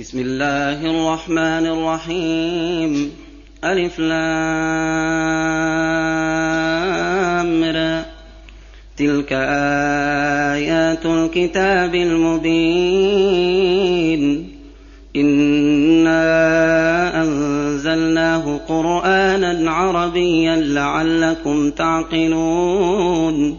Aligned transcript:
بسم 0.00 0.18
الله 0.18 0.80
الرحمن 0.86 1.66
الرحيم. 1.66 3.12
ألف 3.64 3.98
لام 3.98 4.20
تلك 8.96 9.32
آيات 10.56 11.06
الكتاب 11.06 11.94
المبين. 11.94 13.42
إنا 15.16 16.22
أنزلناه 17.22 18.60
قرآنا 18.68 19.70
عربيا 19.70 20.56
لعلكم 20.56 21.70
تعقلون. 21.70 23.58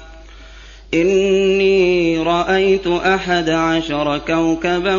إِنِّي 0.93 2.17
رَأَيْتُ 2.17 2.87
أَحَدَ 2.87 3.49
عَشَرَ 3.49 4.17
كَوْكَبًا 4.17 4.95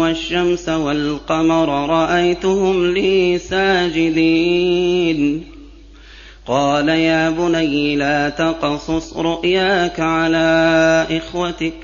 وَالشَّمْسَ 0.00 0.68
وَالْقَمَرَ 0.68 1.90
رَأَيْتُهُمْ 1.90 2.94
لِي 2.94 3.38
سَاجِدِينَ. 3.38 5.44
قَالَ 6.46 6.88
يَا 6.88 7.30
بُنَيَّ 7.30 7.96
لَا 7.96 8.28
تَقْصُصْ 8.28 9.16
رُؤْيَاكَ 9.16 10.00
عَلَىٰ 10.00 11.06
إِخْوَتِكَ. 11.10 11.74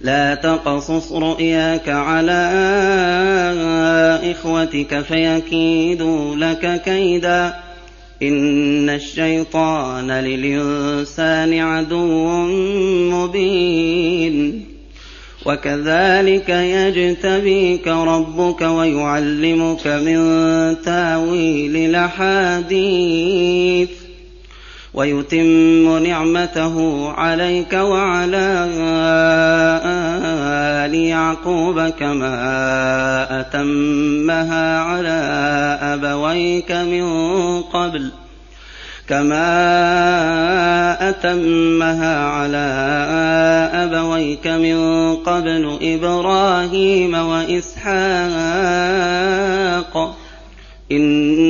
لا 0.00 0.34
تقصص 0.34 1.12
رؤياك 1.12 1.88
على 1.88 2.50
إخوتك 4.30 5.00
فيكيدوا 5.00 6.36
لك 6.36 6.82
كيدا. 6.84 7.69
إِنَّ 8.22 8.90
الشَّيْطَانَ 8.90 10.10
لِلْإِنسَانِ 10.10 11.54
عَدُوٌّ 11.54 12.28
مُّبِينٌ. 13.10 14.64
وَكَذَٰلِكَ 15.46 16.48
يَجْتَبِيكَ 16.48 17.88
رَبُّكَ 17.88 18.62
وَيُعَلِّمُكَ 18.62 19.86
مِن 19.86 20.16
تَأْوِيلِ 20.82 21.76
الْأَحَادِيثِ. 21.76 23.90
وَيُتِمُّ 24.94 25.98
نِعْمَتَهُ 25.98 27.08
عَلَيْكَ 27.10 27.72
وَعَلَىٰ 27.72 28.66
آلِ 30.84 30.94
يَعْقُوبَ 30.94 31.88
كَمَا 31.88 33.40
أَتَمَّهَا 33.40 34.78
عَلَىٰ 34.78 35.78
أَبَوَيْكَ 35.82 36.72
مِن 36.72 37.06
قَبْلُ 37.62 38.10
كما 39.10 39.48
أتمها 41.08 42.24
على 42.24 42.68
أبويك 43.74 44.46
من 44.46 45.16
قبل 45.16 45.78
إبراهيم 45.82 47.14
وإسحاق. 47.14 47.94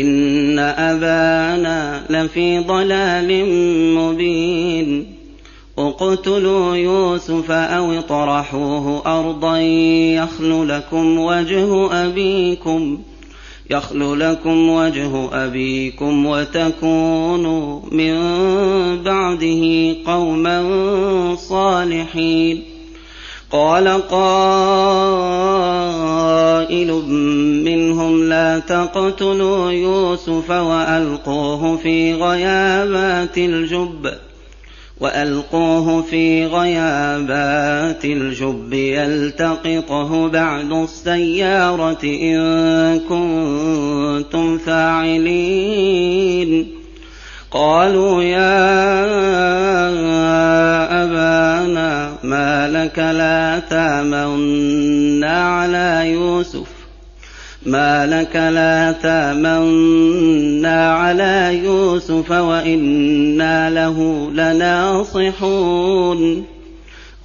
إن 0.00 0.58
أبانا 0.58 2.04
لفي 2.10 2.58
ضلال 2.58 3.44
مبين 3.94 5.14
اقتلوا 5.78 6.76
يوسف 6.76 7.50
أو 7.50 7.92
اطرحوه 7.92 9.02
أرضا 9.18 9.58
يخل 9.58 10.68
لكم 10.68 11.18
وجه 11.18 11.92
أبيكم 12.06 12.98
ۖ 13.14 13.18
يخل 13.70 14.20
لكم 14.20 14.68
وجه 14.68 15.28
أبيكم 15.44 16.26
وتكونوا 16.26 17.80
من 17.92 18.16
بعده 19.02 19.94
قوما 20.06 20.66
صالحين 21.36 22.62
قال 23.50 23.88
قائل 23.88 24.28
منهم 27.64 28.28
لا 28.28 28.58
تقتلوا 28.58 29.70
يوسف 29.70 30.50
وألقوه 30.50 31.76
في 31.76 32.14
غيابات 32.14 33.38
الجب 33.38 34.12
وألقوه 35.00 36.02
في 36.02 36.46
غيابات 36.46 38.04
الجب 38.04 38.72
يلتقطه 38.72 40.28
بعد 40.28 40.72
السيارة 40.72 42.04
إن 42.04 43.00
كنتم 43.08 44.58
فاعلين. 44.58 45.98
قالوا 47.50 48.22
يا 48.22 49.04
أبانا 51.04 52.12
ما 52.24 52.68
لك 52.68 52.98
لا 52.98 53.58
تامنا 53.70 55.42
على 55.42 56.12
يوسف؟ 56.12 56.68
ما 57.66 58.06
لك 58.06 58.36
لا 58.36 58.92
تامنا 58.92 60.92
على 60.92 61.60
يوسف 61.64 62.30
وإنا 62.30 63.70
له 63.70 64.30
لناصحون؟ 64.32 65.24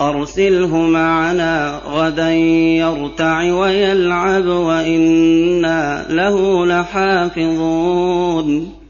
أرسله 0.02 0.78
معنا 0.78 1.82
غدا 1.88 2.32
يرتع 2.32 3.42
ويلعب 3.42 4.46
وإنا 4.46 6.06
له 6.10 6.66
لحافظون. 6.66 8.83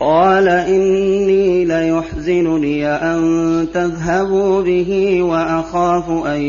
قال 0.00 0.48
إني 0.48 1.64
ليحزنني 1.64 2.86
أن 2.86 3.66
تذهبوا 3.74 4.62
به 4.62 5.22
وأخاف 5.22 6.10
أن 6.10 6.40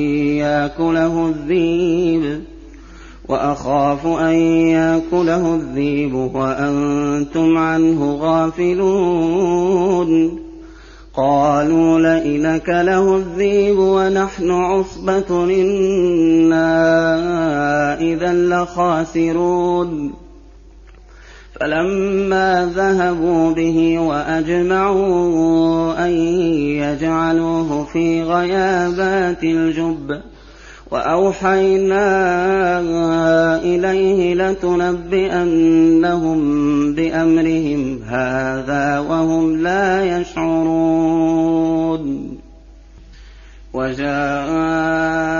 يأكله 4.33 5.55
الذيب 5.55 6.13
وأنتم 6.13 7.57
عنه 7.57 8.15
غافلون. 8.15 9.69
قالوا 11.15 11.99
لئن 11.99 12.45
أكله 12.45 13.15
الذيب 13.15 13.79
ونحن 13.79 14.51
عصبة 14.51 15.43
إنا 15.43 16.81
إذا 18.01 18.33
لخاسرون. 18.33 20.28
فلما 21.59 22.71
ذهبوا 22.75 23.53
به 23.53 23.99
وأجمعوا 23.99 26.05
أن 26.05 26.11
يجعلوه 26.79 27.83
في 27.83 28.23
غيابات 28.23 29.43
الجب 29.43 30.21
وأوحينا 30.91 32.09
إليه 33.59 34.33
لتنبئنهم 34.33 36.39
بأمرهم 36.93 38.03
هذا 38.03 38.99
وهم 38.99 39.63
لا 39.63 40.19
يشعرون. 40.19 41.59
وجاءوا 43.73 45.39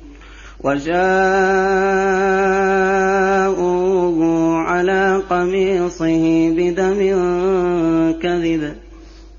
وجاءوا 0.63 1.01
على 4.57 5.21
قميصه 5.29 6.49
بدم 6.57 6.99
كذب. 8.21 8.73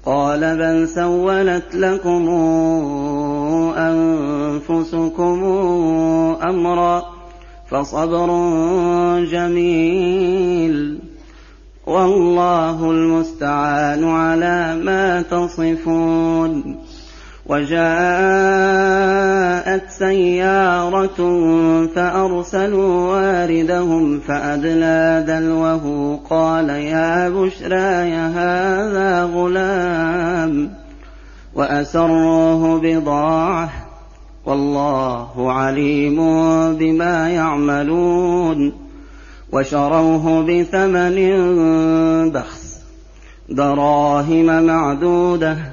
قال 0.04 0.40
بل 0.40 0.88
سولت 0.88 1.74
لكم 1.74 2.28
أنفسكم 3.78 5.44
أمرا 6.42 7.02
فصبر 7.70 8.28
جميل. 9.24 10.98
والله 11.86 12.90
المستعان 12.90 14.04
على 14.04 14.80
ما 14.84 15.22
تصفون. 15.22 16.81
وجاءت 17.46 17.82
سيارة 19.90 21.16
فأرسلوا 21.94 23.12
واردهم 23.12 24.20
فأدلى 24.20 25.24
دلوه 25.26 26.18
قال 26.30 26.68
يا 26.68 27.28
بشرى 27.28 28.12
هذا 28.14 29.24
غلام 29.24 30.74
وأسروه 31.54 32.80
بضاعة 32.80 33.70
والله 34.46 35.52
عليم 35.52 36.16
بما 36.74 37.30
يعملون 37.30 38.72
وشروه 39.52 40.42
بثمن 40.42 41.16
بخس 42.30 42.78
دراهم 43.48 44.66
معدودة 44.66 45.71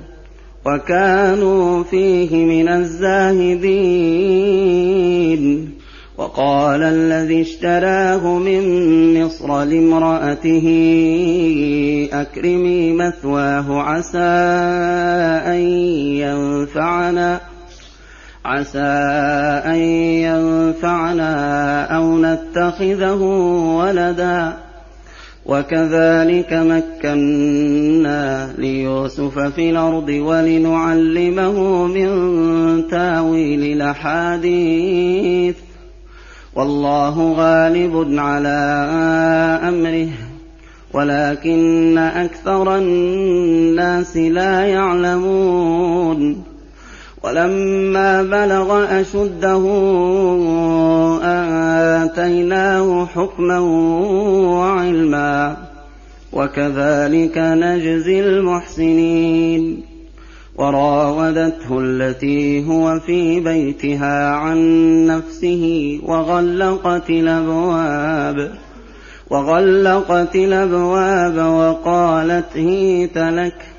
وكانوا 0.66 1.84
فيه 1.84 2.36
من 2.46 2.70
الزاهدين. 2.70 4.10
وقال 6.18 6.84
الذي 6.84 7.42
اشتراه 7.42 8.38
من 8.38 8.64
مصر 9.24 9.64
لامرأته 9.64 10.68
أكرمي 12.14 12.94
مثواه 12.94 13.82
عسى 13.82 14.18
أن 15.48 15.60
ينفعنا 16.20 17.40
عسى 18.46 18.80
أن 19.66 19.80
ينفعنا 20.28 21.34
أو 21.98 22.18
نتخذه 22.18 23.22
ولدا. 23.80 24.69
وكذلك 25.50 26.54
مكنا 26.54 28.50
ليوسف 28.57 29.40
في 29.40 29.69
الأرض 29.69 30.10
ولنعلمه 30.10 31.88
من 31.88 32.10
تأويل 32.88 33.81
الأحاديث. 33.81 35.56
والله 36.56 37.34
غالب 37.34 38.19
على 38.19 38.57
أمره 39.63 40.10
ولكن 40.94 41.98
أكثر 41.98 42.78
الناس 42.78 44.18
لا 44.18 44.66
يعلمون. 44.66 46.44
ولما 47.24 48.24
بلغ 48.24 49.00
أشده 49.01 49.63
آتيناه 52.04 53.06
حكما 53.06 53.60
وعلما 54.60 55.57
وكذلك 56.33 57.38
نجزي 57.38 58.19
المحسنين. 58.19 59.89
وراودته 60.60 61.80
التي 61.80 62.68
هو 62.68 63.00
في 63.00 63.39
بيتها 63.39 64.30
عن 64.30 64.57
نفسه 65.06 66.00
وغلقت 66.06 67.10
الأبواب 67.10 68.51
وغلقت 69.30 70.36
الأبواب 70.36 71.38
وقالت 71.38 72.57
هيت 72.57 73.18
لك 73.18 73.79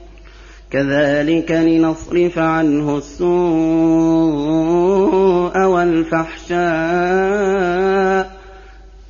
كذلك 0.71 1.51
لنصرف 1.51 2.39
عنه 2.39 2.97
السوء 2.97 3.27
والفحشاء 5.65 6.61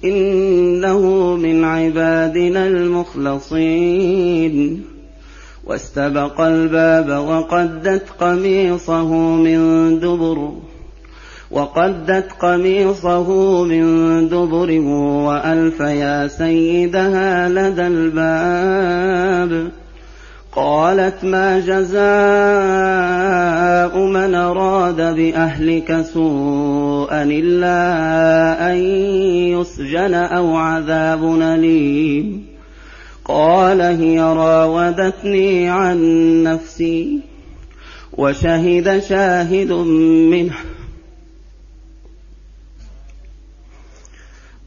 إنه 0.03 1.35
من 1.35 1.63
عبادنا 1.63 2.67
المخلصين. 2.67 4.11
واستبق 5.65 6.41
الباب 6.41 7.09
وقدت 7.27 8.03
قميصه 8.19 9.15
من 9.35 9.99
دبر 9.99 10.51
وقدت 11.51 12.31
قميصه 12.39 13.63
من 13.63 13.83
دبر 14.29 14.71
وألف 15.27 15.79
يا 15.79 16.27
سيدها 16.27 17.49
لدى 17.49 17.87
الباب. 17.87 19.71
قالت 20.55 21.23
ما 21.23 21.59
جزاء 21.59 21.97
من 24.05 24.35
أراد 24.35 25.15
بأهلك 25.15 26.01
سوءا 26.13 27.23
إلا 27.23 28.71
أن 28.71 28.77
يسجن 29.55 30.13
أو 30.13 30.55
عذاب 30.55 31.41
أليم. 31.41 32.45
قال 33.25 33.81
هي 33.81 34.19
راودتني 34.19 35.69
عن 35.69 35.97
نفسي 36.43 37.19
وشهد 38.17 38.99
شاهد 38.99 39.71
منه. 40.31 40.53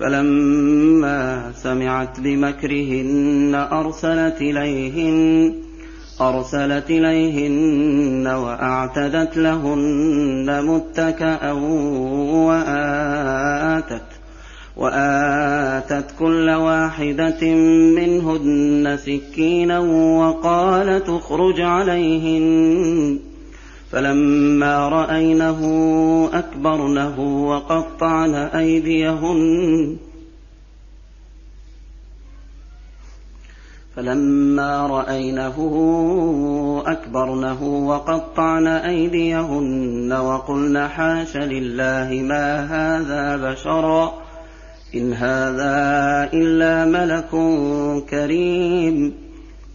فلما 0.00 1.52
سمعت 1.62 2.20
بمكرهن 2.20 3.66
أرسلت 3.72 4.40
إليهن 4.40 5.54
أرسلت 6.20 6.90
إليهن 6.90 8.26
وأعتدت 8.26 9.36
لهن 9.36 10.64
متكأ 10.64 11.52
وآتت 12.48 14.02
وآتت 14.76 16.04
كل 16.18 16.50
واحدة 16.50 17.54
منهن 17.96 18.98
سكينا 19.04 19.78
وقالت 20.18 21.08
اخرج 21.08 21.60
عليهن. 21.60 23.18
فلما 23.92 24.88
رأينه 24.88 25.60
أكبرنه 26.32 27.46
وقطعن 27.48 28.34
أيديهن. 28.34 29.96
فلما 33.96 34.86
رأينه 34.86 35.56
أكبرنه 36.86 37.62
وقطعن 37.62 38.66
أيديهن 38.66 40.12
وقلن 40.12 40.88
حاش 40.88 41.36
لله 41.36 42.22
ما 42.22 42.64
هذا 42.64 43.50
بشرا. 43.50 44.12
إن 44.94 45.12
هذا 45.12 45.74
إلا 46.32 46.84
ملك 46.84 47.30
كريم. 48.10 49.29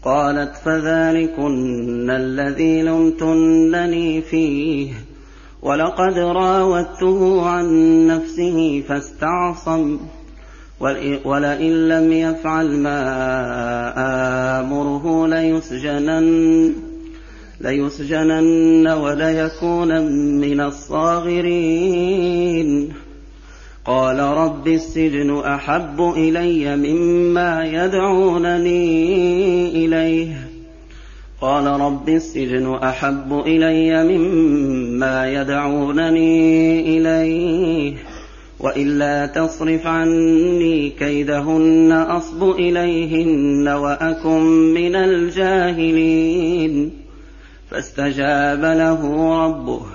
قالت 0.05 0.55
فذلكن 0.55 2.09
الذي 2.09 2.81
لمتنني 2.81 4.21
فيه. 4.21 4.93
ولقد 5.61 6.17
راودته 6.17 7.49
عن 7.49 7.67
نفسه 8.07 8.83
فاستعصم 8.87 9.99
ولئن 11.25 11.87
لم 11.87 12.11
يفعل 12.11 12.77
ما 12.77 12.99
آمره 14.59 15.27
ليسجنن 15.27 16.73
ليسجنن 17.61 18.87
وليكون 18.87 20.01
من 20.41 20.61
الصاغرين. 20.61 21.85
قال 23.85 24.19
رب 24.19 24.67
السجن 24.67 25.39
أحب 25.39 26.13
إلي 26.17 26.75
مما 26.75 27.65
يدعونني 27.65 29.05
إليه. 29.85 30.49
قال 31.41 31.65
رب 31.65 32.09
السجن 32.09 32.73
أحب 32.75 33.43
إلي 33.45 34.17
مما 34.17 35.41
يدعونني 35.41 36.79
إليه. 36.97 37.93
وإلا 38.59 39.25
تصرف 39.25 39.87
عني 39.87 40.89
كيدهن 40.89 41.91
أصب 41.91 42.49
إليهن 42.49 43.67
وأكن 43.67 44.41
من 44.73 44.95
الجاهلين. 44.95 46.91
فاستجاب 47.71 48.61
له 48.61 49.01
ربه. 49.45 49.94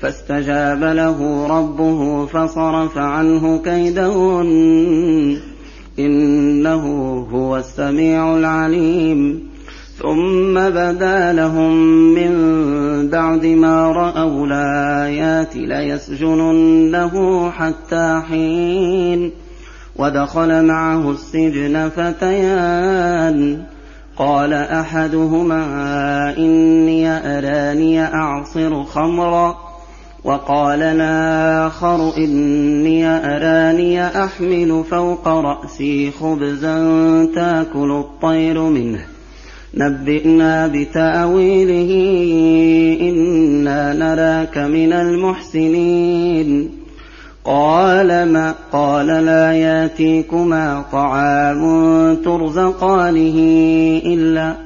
فاستجاب 0.00 0.84
له 0.84 1.46
ربه 1.46 2.26
فصرف 2.26 2.98
عنه 2.98 3.58
كيدهن. 3.58 5.36
إنه 5.98 6.84
هو 7.32 7.56
السميع 7.56 8.36
العليم. 8.36 9.48
ثم 10.02 10.54
بدا 10.54 11.32
لهم 11.32 11.74
من 12.14 12.30
بعد 13.10 13.46
ما 13.46 13.92
رأوا 13.92 14.46
الآيات 14.46 15.56
ليسجننه 15.56 17.50
حتى 17.50 18.22
حين. 18.28 19.32
ودخل 19.96 20.64
معه 20.64 21.10
السجن 21.10 21.88
فتيان. 21.88 23.62
قال 24.16 24.52
أحدهما 24.52 25.64
إني 26.38 27.08
أراني 27.10 28.04
أعصر 28.04 28.84
خمرا. 28.84 29.65
وقال 30.26 30.82
الآخر 30.82 32.16
إني 32.16 33.06
أراني 33.06 34.06
أحمل 34.06 34.84
فوق 34.90 35.28
رأسي 35.28 36.10
خبزا 36.10 36.78
تأكل 37.34 37.90
الطير 37.90 38.60
منه. 38.62 39.00
نبئنا 39.74 40.66
بتأويله 40.66 41.92
إنا 43.00 43.92
نراك 43.92 44.58
من 44.58 44.92
المحسنين. 44.92 46.70
قال 47.44 48.32
ما 48.32 48.54
قال 48.72 49.06
لا 49.06 49.52
ياتيكما 49.52 50.84
طعام 50.92 51.62
ترزقانه 52.14 53.38
إلا 54.04 54.65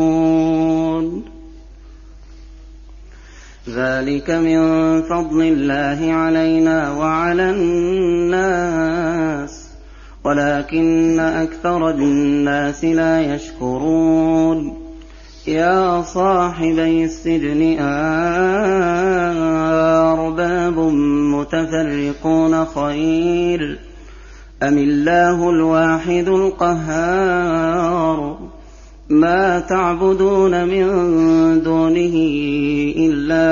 ذلك 4.01 4.29
من 4.29 4.61
فضل 5.01 5.41
الله 5.41 6.13
علينا 6.13 6.91
وعلى 6.91 7.49
الناس 7.49 9.67
ولكن 10.23 11.19
أكثر 11.19 11.89
الناس 11.89 12.85
لا 12.85 13.35
يشكرون 13.35 14.77
يا 15.47 16.01
صاحبي 16.01 17.05
السجن 17.05 17.79
ارباب 20.09 20.79
متفرقون 21.35 22.65
خير 22.65 23.79
أم 24.63 24.77
الله 24.77 25.49
الواحد 25.49 26.27
القهار 26.27 28.37
ما 29.11 29.59
تعبدون 29.59 30.65
من 30.65 30.87
دونه 31.63 32.15
إلا 32.97 33.45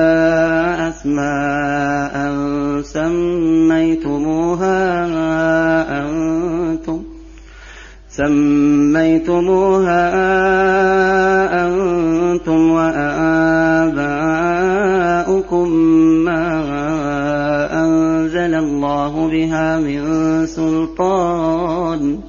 أسماء 0.89 2.15
سميتموها 2.81 4.79
أنتم 6.01 7.03
سميتموها 8.09 10.01
أنتم 11.67 12.71
وآباؤكم 12.71 14.09
ما 16.25 16.43
أنزل 17.83 18.53
الله 18.55 19.27
بها 19.27 19.79
من 19.79 20.01
سلطان 20.45 22.28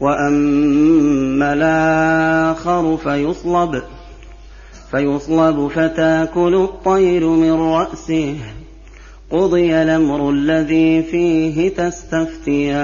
واما 0.00 1.52
الآخر 1.52 2.96
فيصلب 2.96 3.82
فيصلب 4.90 5.68
فتاكل 5.68 6.54
الطير 6.54 7.26
من 7.26 7.52
راسه. 7.52 8.36
قضي 9.30 9.82
الامر 9.82 10.30
الذي 10.30 11.02
فيه 11.02 11.68
تستفتيان. 11.68 12.78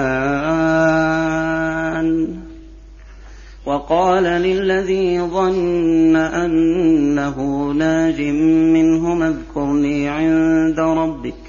وقال 3.65 4.23
للذي 4.23 5.21
ظن 5.21 6.15
انه 6.15 7.71
ناج 7.71 8.21
منهم 8.21 9.23
اذكرني 9.23 10.09
عند 10.09 10.79
ربك. 10.79 11.44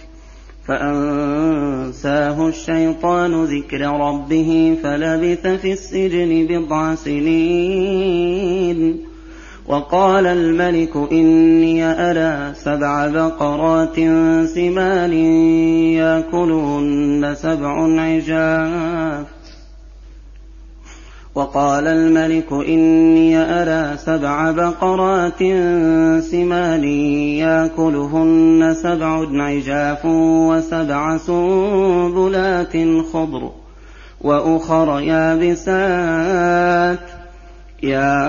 فأنساه 0.67 2.49
الشيطان 2.49 3.45
ذكر 3.45 3.81
ربه 3.81 4.79
فلبث 4.83 5.47
في 5.47 5.73
السجن 5.73 6.47
بضع 6.51 6.95
سنين. 6.95 8.37
وقال 9.67 10.27
الملك 10.27 10.97
إني 11.13 11.85
أرى 11.85 12.55
سبع 12.55 13.07
بقرات 13.07 13.97
سمان 14.49 15.13
ياكلهن 15.93 17.35
سبع 17.39 18.01
عجاف. 18.01 19.36
وقال 21.37 21.87
الملك 21.87 22.53
إني 22.53 23.37
أرى 23.39 23.97
سبع 23.97 24.51
بقرات 24.51 25.39
سمان 26.23 26.85
يأكلهن 27.45 28.75
سبع 28.83 29.27
عجاف 29.33 30.05
وسبع 30.05 31.17
سنبلات 31.17 32.77
خضر 33.13 33.51
وأخر 34.21 35.01
يابسات. 35.01 36.99
يا 37.83 38.29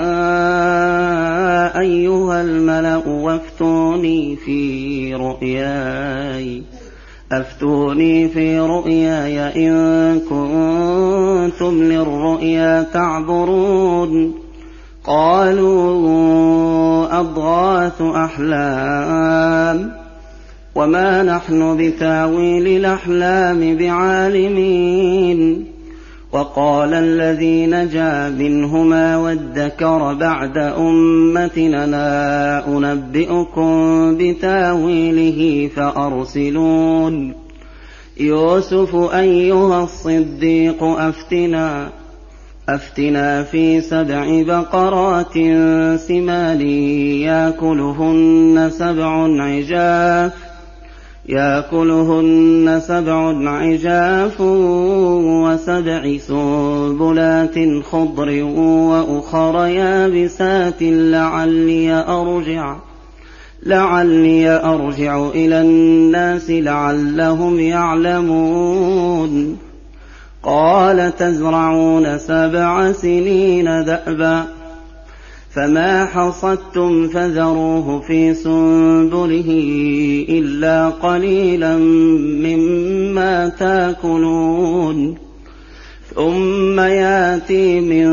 أيها 1.79 2.41
الملأ 2.41 3.07
وافتوني 3.07 4.35
في 4.35 5.13
رؤياي. 5.15 6.63
أفتوني 7.31 8.29
في 8.29 8.59
رؤياي 8.59 9.67
إن 9.69 10.19
كنتم 10.19 11.83
للرؤيا 11.83 12.85
تعبرون. 12.93 14.33
قالوا 15.05 15.87
أضغاث 17.19 18.01
أحلام. 18.01 19.91
وما 20.75 21.23
نحن 21.23 21.77
بتاويل 21.77 22.67
الأحلام 22.67 23.77
بعالمين. 23.77 25.65
وقال 26.31 26.93
الذي 26.93 27.65
نجا 27.65 28.29
منهما 28.29 29.17
وادكر 29.17 30.13
بعد 30.13 30.57
أمتنا 30.57 31.85
لا 31.87 32.67
أنبئكم 32.77 33.71
بتاويله 34.17 35.69
فأرسلون. 35.75 37.33
يوسف 38.19 38.95
أيها 38.95 39.83
الصديق 39.83 40.83
أفتنا 40.83 41.89
أفتنا 42.69 43.43
في 43.43 43.81
سبع 43.81 44.41
بقرات 44.47 45.33
سمان 45.99 46.61
ياكلهن 47.21 48.71
سبع 48.73 49.27
عجاف. 49.43 50.46
ياكلهن 51.27 52.81
سبع 52.87 53.49
عجاف 53.49 54.41
وسبع 54.41 56.17
سنبلات 56.17 57.83
خضر 57.83 58.43
وأخر 58.43 59.65
يابسات 59.65 60.81
لعلي 60.81 61.91
أرجع 61.93 62.75
لعلي 63.63 64.49
أرجع 64.49 65.27
إلى 65.27 65.61
الناس 65.61 66.49
لعلهم 66.49 67.59
يعلمون. 67.59 69.57
قال 70.43 71.15
تزرعون 71.17 72.17
سبع 72.17 72.91
سنين 72.91 73.65
دأبا 73.65 74.56
فما 75.57 76.05
حصدتم 76.05 77.07
فذروه 77.07 77.99
في 77.99 78.33
سنبله 78.33 79.49
إلا 80.29 80.89
قليلا 80.89 81.77
مما 82.45 83.49
تاكلون 83.49 85.17
ثم 86.15 86.79
ياتي 86.79 87.79
من 87.79 88.07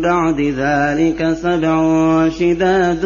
بعد 0.00 0.40
ذلك 0.40 1.32
سبع 1.42 1.78
شداد 2.28 3.04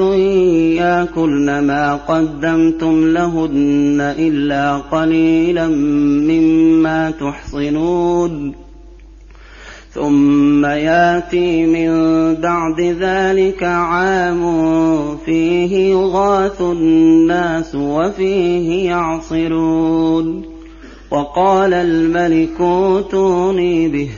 ياكلن 0.78 1.59
ما 1.59 1.94
قدمتم 1.94 3.09
لهن 3.12 4.14
إلا 4.18 4.76
قليلا 4.76 5.68
مما 6.28 7.11
تحصنون 7.11 8.63
ثم 9.94 10.64
ياتي 10.66 11.66
من 11.66 11.90
بعد 12.35 12.80
ذلك 12.80 13.62
عام 13.62 14.42
فيه 15.16 15.90
يغاث 15.90 16.61
الناس 16.61 17.74
وفيه 17.74 18.88
يعصرون. 18.88 20.44
وقال 21.11 21.74
الملك 21.74 22.61
اوتوني 22.61 23.88
به. 23.88 24.11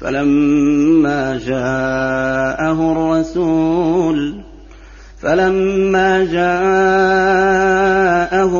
فلما 0.00 1.40
جاءه 1.46 2.92
الرسول 2.92 4.43
فلما 5.24 6.24
جاءه 6.24 6.64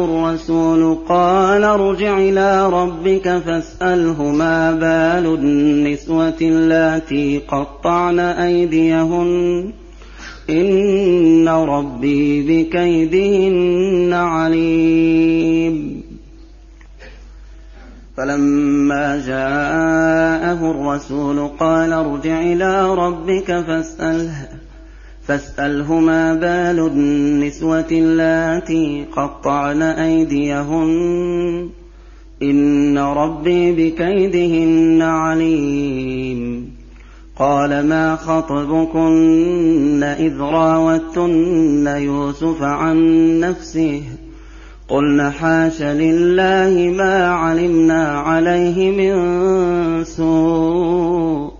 الرسول 0.05 0.98
قال 1.09 1.64
ارجع 1.64 2.18
إلى 2.18 2.68
ربك 2.68 3.42
فاسأله 3.46 4.22
ما 4.22 4.72
بال 4.72 5.35
النسوة 5.35 6.37
اللاتي 6.40 7.38
قطعن 7.48 8.18
أيديهن. 8.20 9.72
إن 10.50 11.48
ربي 11.48 12.42
بكيدهن 12.42 14.12
عليم. 14.12 16.03
فلما 18.16 19.22
جاءه 19.27 20.70
الرسول 20.70 21.48
قال 21.61 21.92
ارجع 21.92 22.42
إلى 22.42 22.94
ربك 22.94 23.64
فاسأله 23.66 24.48
فاسأله 25.26 26.00
ما 26.00 26.34
بال 26.34 26.87
النسوة 26.87 27.87
اللاتي 27.92 29.04
قطعن 29.16 29.82
أيديهن. 29.82 31.68
إن 32.42 32.98
ربي 32.98 33.72
بكيدهن 33.72 35.02
عليم. 35.02 36.70
قال 37.38 37.87
ما 37.87 38.16
خطبكن 38.16 40.02
إذ 40.02 40.40
راوتن 40.40 41.87
يوسف 41.87 42.62
عن 42.62 42.98
نفسه. 43.40 44.02
قلن 44.88 45.30
حاش 45.30 45.82
لله 45.82 46.94
ما 46.96 47.28
علمنا 47.28 48.18
عليه 48.18 48.90
من 48.90 50.04
سوء. 50.04 51.54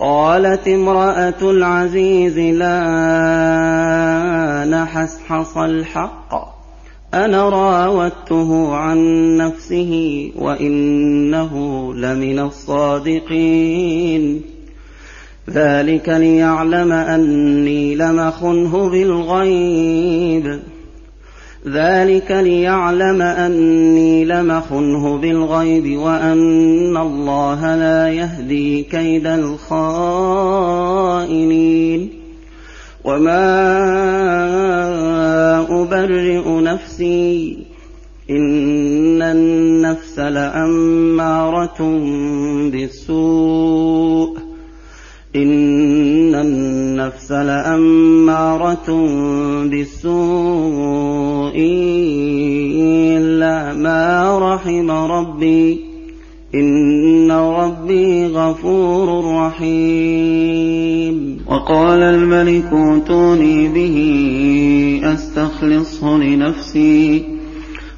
قالت 0.00 0.68
امرأة 0.68 1.40
العزيز 1.42 2.38
لا 2.38 2.80
نحسحص 4.70 5.56
الحق 5.56 6.60
أنا 7.14 7.48
راودته 7.48 8.74
عن 8.74 8.98
نفسه 9.36 10.32
وإنه 10.36 11.54
لمن 11.94 12.38
الصادقين. 12.38 14.42
ذلك 15.50 16.08
ليعلم 16.08 16.92
أني 16.92 17.94
لم 17.94 18.30
خنه 18.30 18.90
بالغيب. 18.90 20.60
ذلك 21.68 22.30
ليعلم 22.30 23.22
أني 23.22 24.24
لم 24.24 24.60
خنه 24.60 25.16
بالغيب 25.16 25.98
وأن 25.98 26.96
الله 26.96 27.76
لا 27.76 28.08
يهدي 28.08 28.82
كيد 28.82 29.26
الخائنين 29.26 30.40
وما 33.04 33.50
أبرئ 35.82 36.60
نفسي 36.62 37.58
إن 38.30 39.22
النفس 39.22 40.18
لأمارة 40.18 41.78
بالسوء 42.72 44.38
إن 45.36 46.34
النفس 46.34 46.69
لأمارة 47.30 48.86
بالسوء 49.70 51.52
إلا 53.16 53.74
ما 53.74 54.38
رحم 54.38 54.90
ربي. 54.90 55.90
إن 56.54 57.30
ربي 57.30 58.26
غفور 58.26 59.36
رحيم. 59.46 61.38
وقال 61.46 62.02
الملك 62.02 62.72
ائتوني 62.72 63.68
به 63.68 63.96
أستخلصه 65.04 66.18
لنفسي. 66.18 67.22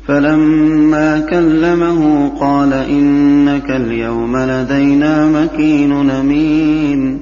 فلما 0.08 1.18
كلمه 1.18 2.28
قال 2.40 2.72
إنك 2.72 3.70
اليوم 3.70 4.36
لدينا 4.36 5.28
مكين 5.28 6.10
أمين. 6.10 7.21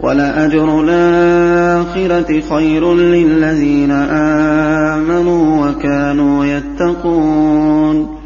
ولأجر 0.00 0.80
الآخرة 0.80 2.40
خير 2.40 2.94
للذين 2.94 3.90
آمنوا 3.90 5.68
وكانوا 5.68 6.44
يتقون. 6.44 8.16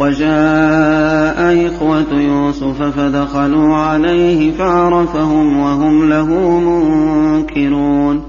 وجاء 0.00 1.66
إخوة 1.66 2.20
يوسف 2.20 2.82
فدخلوا 2.82 3.76
عليه 3.76 4.52
فعرفهم 4.52 5.58
وهم 5.58 6.08
له 6.08 6.60
منكرون. 6.60 8.22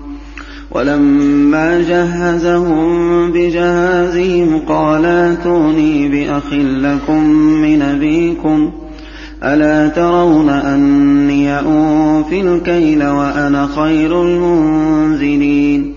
ولما 0.72 1.82
جهزهم 1.82 3.32
بجهازهم 3.32 4.60
قال 4.68 5.06
آتوني 5.06 6.08
بأخ 6.10 6.54
لكم 6.54 7.24
من 7.36 7.82
أبيكم 7.82 8.72
ألا 9.46 9.88
ترون 9.88 10.50
أني 10.50 11.60
أوفي 11.60 12.42
الكيل 12.42 13.04
وأنا 13.04 13.68
خير 13.76 14.22
المنزلين 14.22 15.96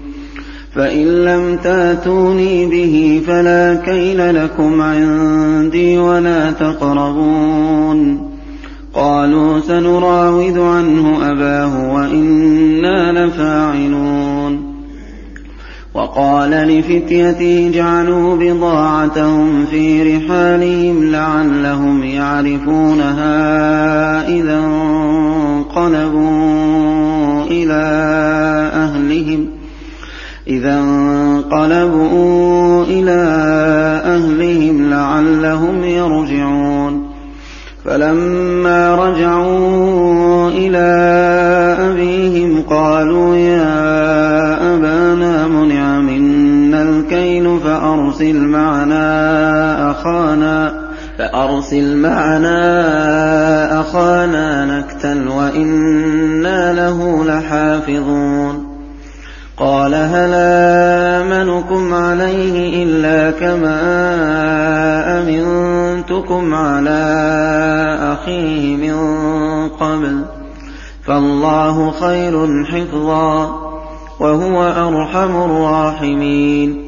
فإن 0.74 1.06
لم 1.06 1.56
تاتوني 1.56 2.66
به 2.66 3.22
فلا 3.26 3.74
كيل 3.74 4.44
لكم 4.44 4.82
عندي 4.82 5.98
ولا 5.98 6.50
تقربون 6.50 8.28
قالوا 8.94 9.60
سنراود 9.60 10.58
عنه 10.58 11.30
أباه 11.30 11.94
وإنا 11.94 13.26
لفاعلون 13.26 14.37
وقال 15.98 16.50
لفتيته 16.50 17.68
اجعلوا 17.68 18.36
بضاعتهم 18.36 19.66
في 19.66 20.16
رحالهم 20.16 21.10
لعلهم 21.10 22.04
يعرفونها 22.04 23.28
إذا 24.28 24.58
انقلبوا 24.58 26.28
إلى 27.50 27.82
أهلهم 28.74 29.48
إذا 30.48 30.80
انقلبوا 30.80 32.84
إلى 32.84 33.20
أهلهم 34.04 34.90
لعلهم 34.90 35.84
يرجعون 35.84 37.08
فلما 37.84 38.94
رجعوا 38.94 40.50
إلى 40.50 40.88
أبيهم 41.80 42.62
قالوا 42.62 42.97
أخانا 49.98 50.88
فأرسل 51.18 51.96
معنا 51.96 52.60
أخانا 53.80 54.78
نكتل 54.78 55.28
وإنا 55.28 56.72
له 56.72 57.24
لحافظون. 57.24 58.78
قال 59.56 59.94
هل 59.94 60.30
آمنكم 60.34 61.94
عليه 61.94 62.84
إلا 62.84 63.30
كما 63.30 63.80
أمنتكم 65.20 66.54
على 66.54 67.00
أخيه 68.12 68.76
من 68.76 68.98
قبل؟ 69.68 70.24
فالله 71.06 71.90
خير 71.90 72.64
حفظا 72.64 73.58
وهو 74.20 74.62
أرحم 74.62 75.50
الراحمين. 75.50 76.87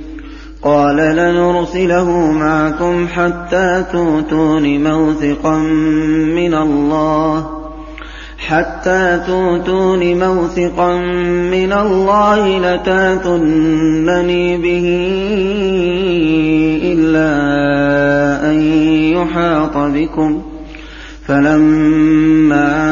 قال 0.63 0.95
لنرسله 0.95 2.31
معكم 2.31 3.07
حتى 3.07 3.85
توتون 3.91 4.83
موثقا 4.83 5.57
من 6.35 6.53
الله 6.53 7.61
حتى 8.37 9.21
توتون 9.27 10.19
موثقا 10.19 10.95
من 11.51 11.73
الله 11.73 12.59
لتاتونني 12.59 14.57
به 14.57 14.87
إلا 16.93 17.31
أن 18.51 18.61
يحاط 19.13 19.77
بكم 19.77 20.41
فلما 21.27 22.91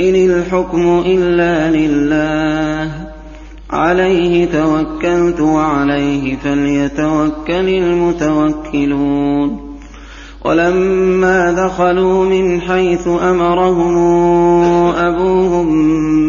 إن 0.00 0.14
الحكم 0.14 1.02
إلا 1.06 1.70
لله. 1.70 2.92
عليه 3.70 4.44
توكلت 4.44 5.40
وعليه 5.40 6.36
فليتوكل 6.36 7.68
المتوكلون. 7.68 9.72
ولما 10.44 11.52
دخلوا 11.52 12.24
من 12.24 12.60
حيث 12.60 13.08
أمرهم 13.08 13.96
أبوهم 14.94 15.74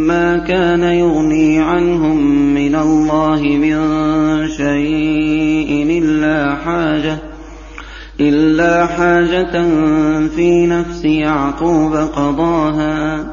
ما 0.08 0.38
كان 0.38 0.84
يغني 0.84 1.60
عنهم 1.60 2.18
من 2.54 2.76
الله 2.76 3.42
من 3.42 3.78
شيء 4.48 6.02
إلا 6.04 6.56
حاجة 6.56 7.18
إلا 8.20 8.86
حاجة 8.86 9.64
في 10.36 10.68
نفس 10.68 11.06
يعقوب 11.06 11.96
قضاها. 11.96 13.33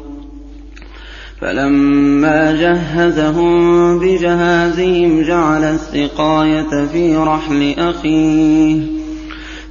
فلما 1.41 2.51
جهزهم 2.51 3.99
بجهازهم 3.99 5.21
جعل 5.21 5.63
السقاية 5.63 6.85
في 6.85 7.15
رحل 7.15 7.73
أخيه 7.77 8.81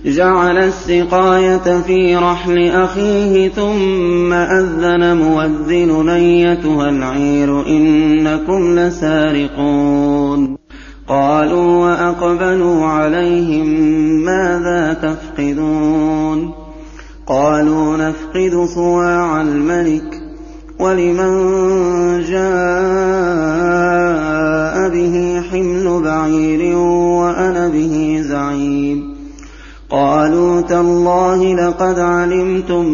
جعل 0.05 0.59
السقاية 0.59 1.81
في 1.81 2.17
رحل 2.17 2.71
أخيه 2.71 3.49
ثم 3.49 4.33
أذن 4.33 5.17
مؤذن 5.17 6.09
أيتها 6.09 6.89
العير 6.89 7.67
إنكم 7.67 8.79
لسارقون. 8.79 10.57
قالوا 11.09 11.87
وأقبلوا 11.87 12.87
عليهم 12.87 13.67
ماذا 14.25 14.93
تفقدون؟ 15.03 16.53
قالوا 17.27 17.97
نفقد 17.97 18.69
صواع 18.75 19.41
الملك. 19.41 20.20
ولمن 20.81 21.33
جاء 22.21 22.41
به 24.89 25.43
حمل 25.51 26.03
بعير 26.05 26.77
وأنا 26.77 27.69
به 27.69 28.25
زعيم. 28.29 29.21
قالوا 29.91 30.61
تالله 30.61 31.55
لقد 31.55 31.99
علمتم 31.99 32.85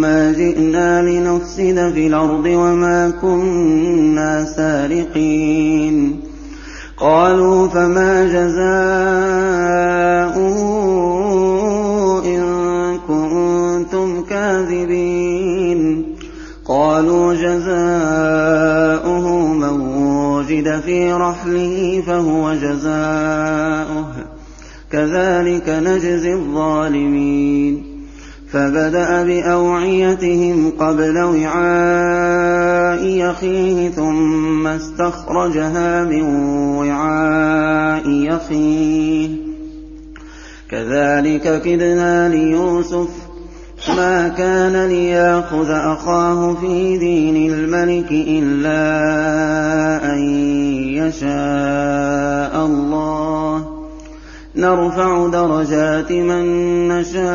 ما 0.00 0.32
جئنا 0.32 1.02
لنفسد 1.02 1.92
في 1.94 2.06
الأرض 2.06 2.46
وما 2.46 3.12
كنا 3.22 4.44
سارقين. 4.44 6.20
قالوا 7.00 7.68
فما 7.68 8.26
جزاؤه 8.26 8.62
إن 12.24 12.42
كنتم 13.08 14.22
كاذبين. 14.30 15.21
قالوا 16.64 17.34
جزاؤه 17.34 19.28
من 19.46 19.80
وجد 20.06 20.80
في 20.80 21.12
رحله 21.12 22.02
فهو 22.06 22.54
جزاؤه. 22.54 24.06
كذلك 24.92 25.68
نجزي 25.68 26.32
الظالمين. 26.34 27.92
فبدأ 28.52 29.24
بأوعيتهم 29.24 30.72
قبل 30.78 31.18
وعاء 31.18 33.02
اخيه 33.30 33.88
ثم 33.88 34.66
استخرجها 34.66 36.04
من 36.04 36.22
وعاء 36.76 38.36
اخيه 38.36 39.28
كذلك 40.70 41.62
كدنا 41.62 42.28
ليوسف 42.28 43.08
ما 43.88 44.28
كان 44.28 44.86
ليأخذ 44.86 45.70
أخاه 45.70 46.54
في 46.54 46.98
دين 46.98 47.52
الملك 47.52 48.10
إلا 48.10 48.84
أن 50.14 50.18
يشاء 50.94 52.66
الله. 52.66 53.66
نرفع 54.56 55.28
درجات 55.28 56.12
من 56.12 56.44
نشاء 56.88 57.32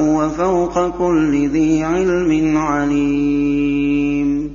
وفوق 0.00 0.98
كل 0.98 1.48
ذي 1.48 1.84
علم 1.84 2.58
عليم. 2.58 4.50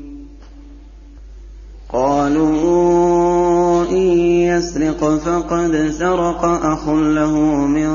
قالوا 1.94 3.90
إن 3.90 4.08
يسرق 4.52 5.18
فقد 5.18 5.94
سرق 6.00 6.46
أخ 6.46 6.90
له 6.90 7.40
من 7.68 7.90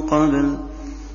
قبل. 0.00 0.63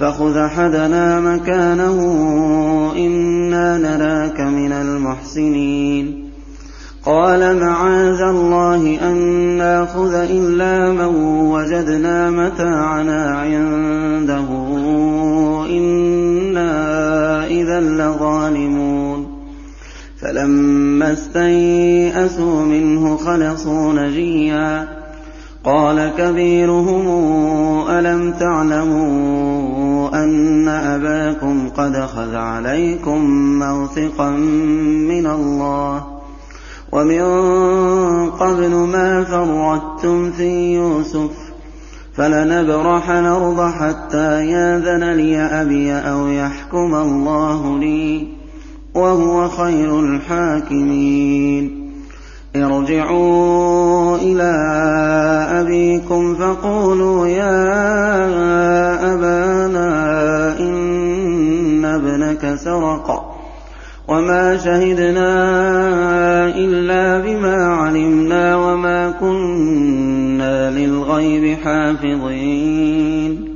فخذ 0.00 0.48
حدنا 0.48 1.20
مكانه 1.20 1.98
إنا 2.96 3.78
نراك 3.78 4.40
من 4.40 4.72
المحسنين. 4.72 6.30
قال 7.06 7.60
معاذ 7.60 8.20
الله 8.20 8.98
أن 9.10 9.16
ناخذ 9.58 10.14
إلا 10.14 10.92
من 10.92 11.14
وجدنا 11.50 12.30
متاعنا 12.30 13.38
عنده 13.40 14.48
إنا 15.70 17.46
إذا 17.46 17.80
لظالمون. 17.80 19.26
فلما 20.22 21.12
استيئسوا 21.12 22.62
منه 22.62 23.16
خلصوا 23.16 23.92
نجيا. 23.92 24.88
قال 25.64 26.12
كبيرهم 26.18 27.06
ألم 27.88 28.32
تعلموا 28.32 29.59
أن 30.24 30.68
أباكم 30.68 31.68
قد 31.68 31.96
خذ 31.96 32.34
عليكم 32.34 33.20
موثقا 33.58 34.30
من 35.10 35.26
الله 35.26 36.06
ومن 36.92 37.20
قبل 38.30 38.74
ما 38.74 39.24
فرطتم 39.24 40.30
في 40.30 40.74
يوسف 40.74 41.30
فلنبرح 42.14 43.10
الأرض 43.10 43.70
حتى 43.70 44.46
ياذن 44.46 45.12
لي 45.12 45.38
أبي 45.38 45.92
أو 45.92 46.28
يحكم 46.28 46.94
الله 46.94 47.78
لي 47.78 48.28
وهو 48.94 49.48
خير 49.48 50.00
الحاكمين 50.00 51.79
ارجعوا 52.56 54.16
إلى 54.16 54.52
أبيكم 55.60 56.34
فقولوا 56.34 57.26
يا 57.26 57.54
أبانا 59.14 60.58
إن 60.58 61.84
ابنك 61.84 62.54
سرق 62.54 63.36
وما 64.08 64.56
شهدنا 64.56 65.30
إلا 66.56 67.18
بما 67.18 67.66
علمنا 67.66 68.56
وما 68.56 69.10
كنا 69.10 70.70
للغيب 70.70 71.58
حافظين 71.64 73.49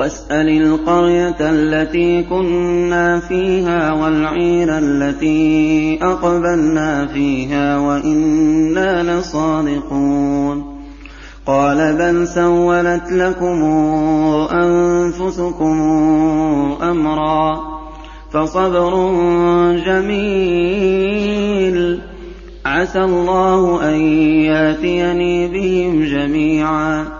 واسأل 0.00 0.48
القرية 0.48 1.36
التي 1.40 2.22
كنا 2.22 3.20
فيها 3.20 3.92
والعير 3.92 4.78
التي 4.78 5.98
أقبلنا 6.02 7.06
فيها 7.06 7.78
وإنا 7.78 9.02
لصادقون. 9.02 10.80
قال 11.46 11.96
بل 11.96 12.28
سولت 12.28 13.12
لكم 13.12 13.62
أنفسكم 14.52 15.76
أمرا 16.82 17.60
فصبر 18.32 19.12
جميل. 19.86 21.30
عسى 22.66 23.04
الله 23.04 23.88
أن 23.88 24.00
ياتيني 24.44 25.48
بهم 25.48 26.04
جميعا. 26.04 27.19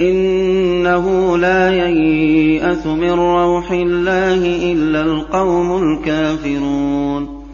إنه 0.00 1.38
لا 1.38 1.70
ييأس 1.70 2.86
من 2.86 3.10
روح 3.10 3.70
الله 3.70 4.72
إلا 4.72 5.00
القوم 5.00 5.82
الكافرون. 5.82 7.46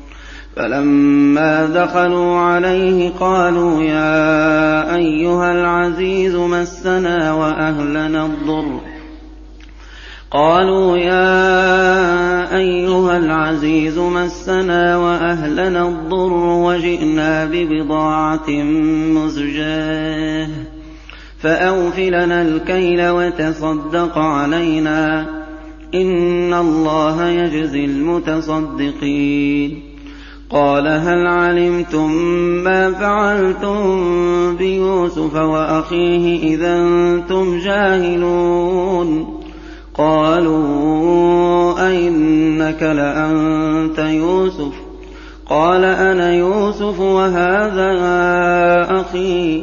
فلما 0.57 1.66
دخلوا 1.66 2.37
عليه 2.37 3.11
قالوا 3.20 3.83
يا 3.83 4.96
أيها 4.96 5.52
العزيز 5.52 6.37
مسنا 6.37 7.33
وأهلنا 7.35 8.26
الضر. 8.26 8.81
قالوا 10.31 10.98
يا 10.98 12.57
أيها 12.57 13.18
العزيز 13.18 13.98
مسنا 13.98 14.96
وأهلنا 14.96 15.88
الضر 15.88 16.33
وجئنا 16.33 17.44
ببضاعة 17.44 18.50
مزجاة. 19.14 20.48
فأوف 21.42 21.98
لنا 21.98 22.42
الكيل 22.42 23.09
وتصدق 23.09 24.18
علينا 24.18 25.26
إن 25.94 26.55
الله 26.55 27.28
يجزي 27.28 27.85
المتصدقين. 27.85 29.83
قال 30.50 30.88
هل 30.88 31.26
علمتم 31.26 32.12
ما 32.64 32.92
فعلتم 32.92 33.83
بيوسف 34.57 35.35
وأخيه 35.35 36.55
إذا 36.55 36.76
أنتم 36.76 37.59
جاهلون؟ 37.59 39.40
قالوا 39.94 41.88
أئنك 41.88 42.83
لأنت 42.83 43.98
يوسف. 43.98 44.72
قال 45.50 45.85
أنا 45.85 46.35
يوسف 46.35 47.00
وهذا 47.00 47.92
أخي. 49.00 49.62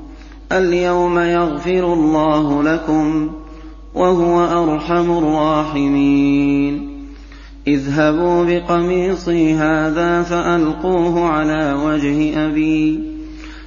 اليوم 0.57 1.19
يغفر 1.19 1.93
الله 1.93 2.63
لكم 2.63 3.29
وهو 3.93 4.63
أرحم 4.63 5.17
الراحمين. 5.17 6.91
اذهبوا 7.67 8.45
بقميصي 8.45 9.53
هذا 9.53 10.23
فألقوه 10.23 11.25
على 11.25 11.77
وجه 11.85 12.47
أبي 12.47 12.99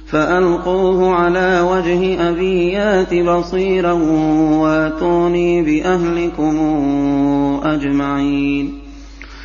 فألقوه 0.07 1.13
على 1.13 1.61
وجه 1.61 2.29
أبي 2.29 2.71
يات 2.71 3.13
بصيرا 3.13 3.91
وآتوني 4.61 5.61
بأهلكم 5.61 6.55
أجمعين. 7.63 8.84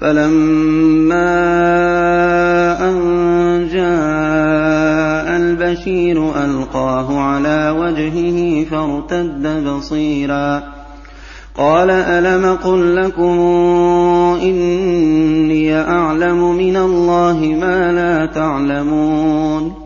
فلما 0.00 1.28
أن 2.88 2.96
جاء 3.72 5.36
البشير 5.36 6.44
ألقاه 6.44 7.20
على 7.20 7.74
وجهه 7.78 8.64
فارتد 8.64 9.64
بصيرا. 9.64 10.62
قال 11.56 11.90
ألم 11.90 12.56
قل 12.56 12.96
لكم 12.96 13.38
إني 14.42 15.80
أعلم 15.80 16.56
من 16.56 16.76
الله 16.76 17.56
ما 17.60 17.92
لا 17.92 18.26
تعلمون؟ 18.26 19.85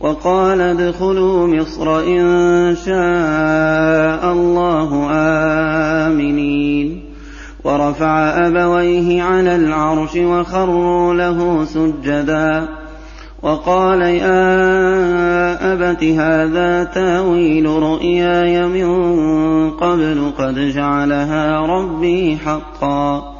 وقال 0.00 0.60
ادخلوا 0.60 1.46
مصر 1.46 1.98
إن 1.98 2.76
شاء 2.76 4.32
الله 4.32 5.08
آمنين. 6.06 7.04
ورفع 7.64 8.46
أبويه 8.46 9.22
على 9.22 9.56
العرش 9.56 10.16
وخروا 10.16 11.14
له 11.14 11.64
سجدا. 11.64 12.68
وقال 13.42 14.00
يا 14.00 15.72
أبت 15.72 16.04
هذا 16.04 16.84
تأويل 16.84 17.66
رؤياي 17.66 18.66
من 18.66 18.90
قبل 19.70 20.32
قد 20.38 20.54
جعلها 20.54 21.60
ربي 21.60 22.36
حقا. 22.36 23.39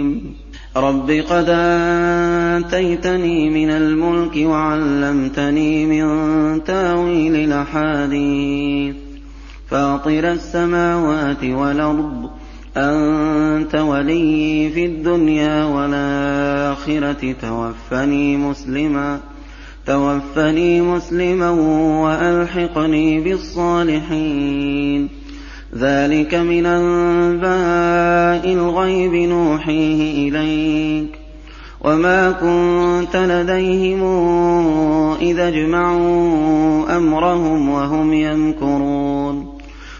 رب 0.75 1.11
قد 1.11 1.49
آتيتني 2.65 3.49
من 3.49 3.69
الملك 3.69 4.37
وعلمتني 4.37 5.85
من 5.85 6.63
تاويل 6.63 7.35
الأحاديث 7.35 8.95
فاطر 9.69 10.31
السماوات 10.31 11.43
والأرض 11.43 12.29
أنت 12.77 13.75
ولي 13.75 14.69
في 14.73 14.85
الدنيا 14.85 15.63
والآخرة 15.63 17.35
توفني 17.41 18.37
مسلما 18.37 19.19
توفني 19.85 20.81
مسلما 20.81 21.49
وألحقني 22.03 23.19
بالصالحين 23.19 25.09
ذلك 25.77 26.35
من 26.35 26.65
أنباء 26.65 28.53
الغيب 28.53 29.13
نوحيه 29.13 30.29
إليك 30.29 31.19
وما 31.81 32.31
كنت 32.31 33.15
لديهم 33.15 34.03
إذا 35.21 35.47
اجمعوا 35.47 36.97
أمرهم 36.97 37.69
وهم 37.69 38.13
يمكرون 38.13 39.57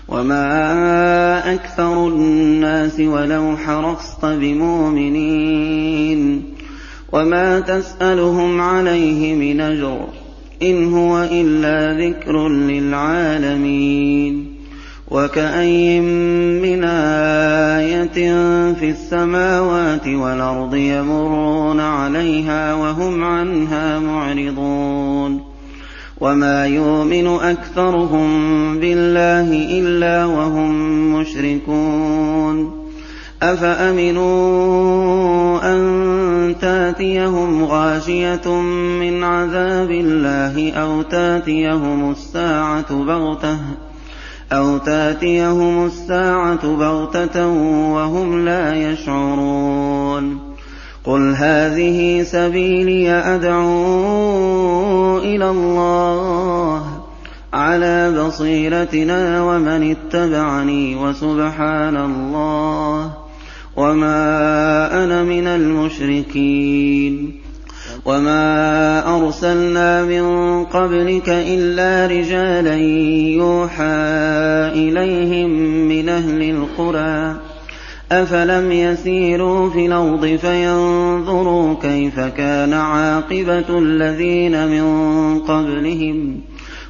وما 0.07 1.53
أكثر 1.53 2.07
الناس 2.07 2.99
ولو 2.99 3.57
حرصت 3.57 4.25
بمؤمنين 4.25 6.43
وما 7.11 7.59
تسألهم 7.59 8.61
عليه 8.61 9.35
من 9.35 9.61
أجر 9.61 10.07
إِنْ 10.61 10.93
هُوَ 10.93 11.27
إِلَّا 11.31 12.05
ذِكْرٌ 12.05 12.49
لِّلْعَالَمِينَ 12.49 14.50
وَكَأَيِّن 15.11 16.03
مِّنْ 16.61 16.83
آيَةٍ 16.83 18.19
فِي 18.73 18.89
السَّمَاوَاتِ 18.89 20.07
وَالْأَرْضِ 20.07 20.75
يَمُرُّونَ 20.75 21.79
عَلَيْهَا 21.79 22.73
وَهُمْ 22.73 23.23
عَنْهَا 23.23 23.99
مُعْرِضُونَ 23.99 25.41
وَمَا 26.21 26.65
يُؤْمِنُ 26.67 27.27
أَكْثَرُهُم 27.27 28.29
بِاللَّهِ 28.79 29.79
إِلَّا 29.79 30.25
وَهُم 30.25 30.71
مُّشْرِكُونَ 31.15 32.81
أَفَأَمِنُوا 33.43 34.31
أَن 35.73 36.55
تَأْتِيَهُمْ 36.61 37.63
غَاشِيَةٌ 37.63 38.47
مِّنْ 39.01 39.23
عَذَابِ 39.23 39.91
اللَّهِ 39.91 40.71
أَوْ 40.71 41.01
تَأْتِيَهُمُ 41.01 42.11
السَّاعَةُ 42.11 43.03
بَغْتَةً 43.03 43.57
أَوْ 44.51 44.77
تَأْتِيَهُمُ 44.77 45.85
السَّاعَةُ 45.85 46.75
بَغْتَةً 46.75 47.47
وَهُمْ 47.95 48.45
لَا 48.45 48.91
يَشْعُرُونَ 48.91 50.39
قُلْ 51.03 51.35
هَٰذِهِ 51.35 52.23
سَبِيلِي 52.23 53.11
أَدْعُو 53.11 55.17
إِلَى 55.17 55.49
اللَّهِ 55.49 56.83
عَلَىٰ 57.53 58.11
بَصِيرَةٍ 58.11 58.95
وَمَنِ 59.47 59.95
اتَّبَعَنِي 59.95 60.95
وَسُبْحَانَ 60.95 61.97
اللَّهِ 61.97 63.11
وَمَا 63.75 64.23
أَنَا 65.03 65.23
مِنَ 65.23 65.47
الْمُشْرِكِينَ 65.47 67.40
وَمَا 68.05 69.17
أَرْسَلْنَا 69.17 70.03
مِن 70.03 70.25
قَبْلِكَ 70.65 71.29
إِلَّا 71.29 72.07
رِجَالًا 72.07 72.75
يُوحَىٰ 73.37 73.85
إِلَيْهِم 74.73 75.49
مِّنْ 75.87 76.09
أَهْلِ 76.09 76.41
الْقُرَىٰ 76.41 77.33
ۗ 77.33 77.37
أَفَلَمْ 78.11 78.71
يَسِيرُوا 78.71 79.69
فِي 79.69 79.85
الْأَرْضِ 79.85 80.25
فَيَنظُرُوا 80.41 81.75
كَيْفَ 81.81 82.19
كَانَ 82.19 82.73
عَاقِبَةُ 82.73 83.79
الَّذِينَ 83.79 84.67
مِن 84.67 84.85
قَبْلِهِمْ 85.39 86.35
ۗ 86.37 86.39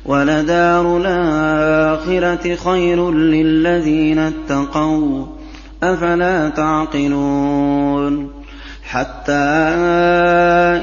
وَلَدَارُ 0.09 0.97
الْآخِرَةِ 0.97 2.55
خَيْرٌ 2.55 3.11
لِّلَّذِينَ 3.11 4.19
اتَّقَوْا 4.19 5.25
ۗ 5.25 5.27
أَفَلَا 5.83 6.49
تَعْقِلُونَ 6.49 8.40
حَتَّىٰ 8.91 9.31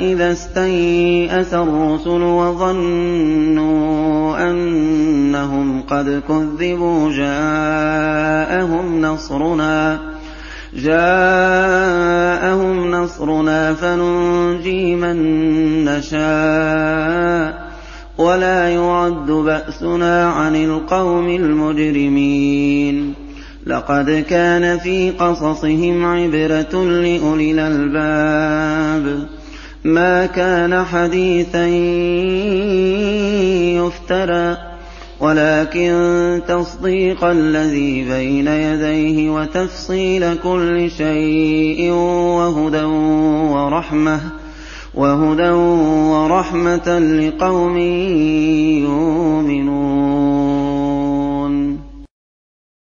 إِذَا 0.01 0.33
اسْتَيْأَسَ 0.33 1.55
الرُّسُلُ 1.55 2.23
وَظَنُّوا 2.41 4.51
أَنَّهُمْ 4.51 5.83
قَدْ 5.83 6.23
كُذِّبُوا 6.29 7.11
جَاءَهُمْ 10.73 12.91
نَصْرُنَا 12.91 13.75
فننجي 13.75 14.95
من 14.95 15.17
نشاء 15.85 17.69
ولا 18.19 18.69
يرد 18.69 19.31
بأسنا 19.31 20.29
عن 20.29 20.57
القوم 20.57 21.29
المجرمين. 21.29 23.15
لَقَدْ 23.69 24.25
كَانَ 24.31 24.79
فِي 24.79 25.11
قَصَصِهِمْ 25.11 26.05
عِبْرَةٌ 26.05 26.85
لِّأُولِي 26.85 27.53
الْأَلْبَابِ. 27.53 29.29
مَا 29.85 30.27
كَانَ 30.27 30.85
حَدِيثًا 30.85 31.67
يُفْتَرَىٰ 33.85 34.57
وَلَٰكِن 35.21 35.93
تَصْدِيقَ 36.49 37.25
الَّذِي 37.25 38.09
بَيْنَ 38.09 38.49
يَدَيْهِ 38.49 39.31
وَتَفْصِيلَ 39.31 40.39
كُلِّ 40.43 40.91
شَيْءٍ 40.91 41.93
وَهُدًى 44.95 45.51
وَرَحْمَةً 46.11 46.99
لِّقَوْمٍ 46.99 47.77